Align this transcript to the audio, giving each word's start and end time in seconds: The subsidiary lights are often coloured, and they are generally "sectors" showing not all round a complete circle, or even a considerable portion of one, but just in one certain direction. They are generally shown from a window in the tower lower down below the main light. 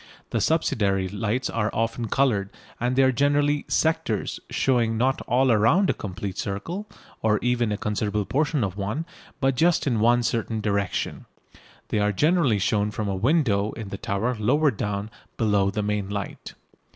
The 0.31 0.41
subsidiary 0.41 1.07
lights 1.07 1.47
are 1.47 1.69
often 1.75 2.07
coloured, 2.07 2.49
and 2.79 2.95
they 2.95 3.03
are 3.03 3.11
generally 3.11 3.65
"sectors" 3.67 4.39
showing 4.49 4.97
not 4.97 5.21
all 5.27 5.55
round 5.55 5.91
a 5.91 5.93
complete 5.93 6.39
circle, 6.39 6.87
or 7.21 7.37
even 7.43 7.71
a 7.71 7.77
considerable 7.77 8.25
portion 8.25 8.63
of 8.63 8.75
one, 8.77 9.05
but 9.39 9.53
just 9.53 9.85
in 9.85 9.99
one 9.99 10.23
certain 10.23 10.59
direction. 10.59 11.25
They 11.89 11.99
are 11.99 12.11
generally 12.11 12.57
shown 12.57 12.89
from 12.89 13.07
a 13.09 13.15
window 13.15 13.73
in 13.73 13.89
the 13.89 13.97
tower 13.99 14.35
lower 14.39 14.71
down 14.71 15.11
below 15.37 15.69
the 15.69 15.83
main 15.83 16.09
light. 16.09 16.55